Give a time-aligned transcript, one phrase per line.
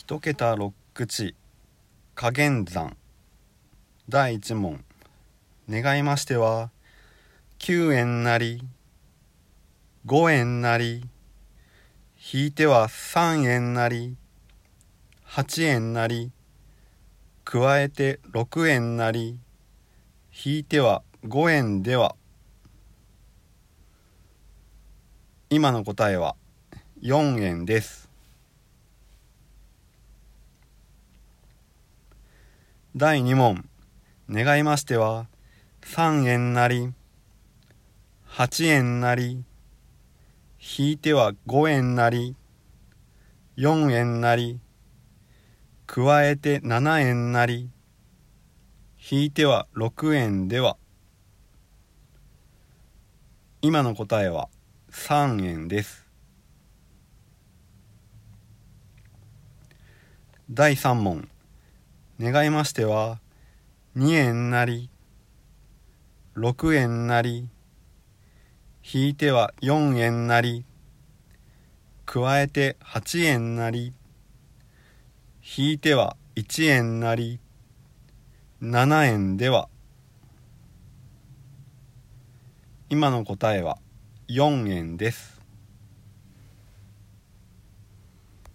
[0.00, 1.34] 一桁六口
[2.14, 2.96] 加減算
[4.08, 4.84] 第一問
[5.68, 6.70] 願いましては
[7.58, 8.62] 9円なり
[10.06, 11.02] 5円なり
[12.32, 14.14] 引いては3円なり
[15.26, 16.30] 8円なり
[17.44, 19.36] 加えて6円なり
[20.32, 22.14] 引いては5円では。
[25.50, 26.36] 今の答えは
[27.02, 28.07] 4円です。
[32.98, 33.68] 第2問。
[34.28, 35.28] 願いましては
[35.82, 36.92] 3円なり
[38.26, 39.44] 8円なり
[40.58, 42.34] 引いては5円なり
[43.56, 44.58] 4円なり
[45.86, 47.70] 加えて7円なり
[49.08, 50.76] 引いては6円では。
[53.62, 54.48] 今の答えは
[54.90, 56.04] 3円です。
[60.50, 61.28] 第3問。
[62.20, 63.20] 願いましては
[63.96, 64.90] 2円なり
[66.36, 67.48] 6円なり
[68.82, 70.64] 引いては4円なり
[72.06, 73.92] 加えて8円なり
[75.56, 77.40] 引いては1円なり
[78.60, 79.68] 7円では。
[82.90, 83.78] 今の答えは
[84.28, 85.37] 4円です。